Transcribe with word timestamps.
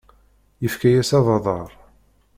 Yefka-yas 0.63 1.11
abadaṛ. 1.19 1.69